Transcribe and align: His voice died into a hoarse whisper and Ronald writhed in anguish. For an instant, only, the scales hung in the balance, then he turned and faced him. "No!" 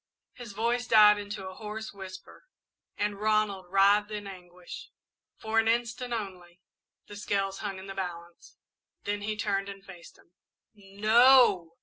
His 0.33 0.53
voice 0.53 0.87
died 0.87 1.19
into 1.19 1.47
a 1.47 1.53
hoarse 1.53 1.93
whisper 1.93 2.45
and 2.97 3.19
Ronald 3.21 3.67
writhed 3.69 4.09
in 4.09 4.25
anguish. 4.25 4.89
For 5.37 5.59
an 5.59 5.67
instant, 5.67 6.11
only, 6.11 6.59
the 7.05 7.15
scales 7.15 7.59
hung 7.59 7.77
in 7.77 7.85
the 7.85 7.93
balance, 7.93 8.57
then 9.03 9.21
he 9.21 9.37
turned 9.37 9.69
and 9.69 9.85
faced 9.85 10.17
him. 10.17 10.31
"No!" 10.73 11.75